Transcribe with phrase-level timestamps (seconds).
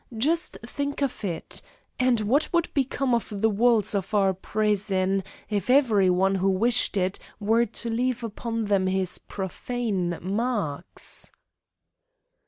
[0.17, 1.61] Just think of it!
[1.99, 6.97] And what would become of the walls of our prison if every one who wished
[6.97, 11.29] it were to leave upon them his profane marks?"